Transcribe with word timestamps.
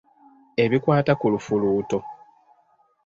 Ebikwata 0.63 1.13
ku 1.19 1.25
lufuluuto. 1.33 1.97